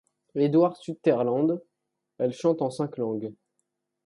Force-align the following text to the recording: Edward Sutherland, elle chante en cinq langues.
Edward 0.33 0.77
Sutherland, 0.77 1.61
elle 2.17 2.33
chante 2.33 2.63
en 2.63 2.71
cinq 2.71 2.97
langues. 2.97 3.31